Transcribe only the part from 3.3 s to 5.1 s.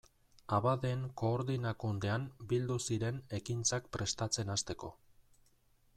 ekintzak prestatzen hasteko.